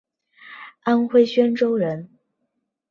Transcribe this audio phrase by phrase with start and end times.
[0.81, 2.09] 安徽宣州人。